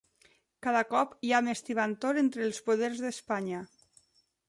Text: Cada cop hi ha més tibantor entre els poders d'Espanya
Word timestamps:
Cada 0.67 0.81
cop 0.93 1.13
hi 1.27 1.35
ha 1.35 1.43
més 1.49 1.63
tibantor 1.69 2.23
entre 2.25 2.47
els 2.49 2.65
poders 2.71 3.07
d'Espanya 3.07 3.65